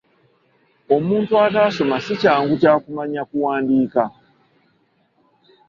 [0.95, 4.03] Omuntu ataasoma si kyangu kya kumanya kuwandiika.